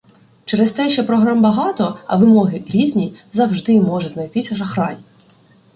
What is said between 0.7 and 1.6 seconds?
те, що програм